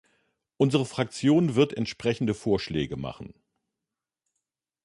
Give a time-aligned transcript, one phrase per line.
[0.57, 3.35] Unsere Fraktion wird entsprechende Vorschläge machen.